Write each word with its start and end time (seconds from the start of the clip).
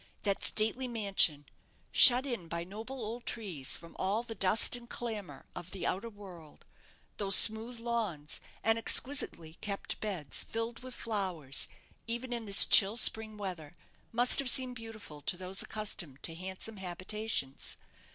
That 0.23 0.43
stately 0.43 0.87
mansion, 0.87 1.45
shut 1.91 2.25
in 2.25 2.47
by 2.47 2.63
noble 2.63 2.99
old 3.01 3.23
trees 3.27 3.77
from 3.77 3.95
all 3.99 4.23
the 4.23 4.33
dust 4.33 4.75
and 4.75 4.89
clamour 4.89 5.45
of 5.53 5.69
the 5.69 5.85
outer 5.85 6.09
world; 6.09 6.65
those 7.17 7.35
smooth 7.35 7.79
lawns, 7.79 8.41
and 8.63 8.79
exquisitely 8.79 9.57
kept 9.61 9.99
beds, 9.99 10.43
filled 10.43 10.79
with 10.79 10.95
flowers 10.95 11.67
even 12.07 12.33
in 12.33 12.45
this 12.45 12.65
chill 12.65 12.97
spring 12.97 13.37
weather, 13.37 13.75
must 14.11 14.39
have 14.39 14.49
seemed 14.49 14.73
beautiful 14.75 15.21
to 15.21 15.37
those 15.37 15.61
accustomed 15.61 16.23
to 16.23 16.33
handsome 16.33 16.77
habitations. 16.77 17.77